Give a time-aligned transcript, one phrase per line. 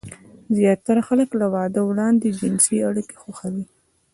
[0.57, 3.65] زياتره خلک له واده وړاندې جنسي اړيکې خوښوي.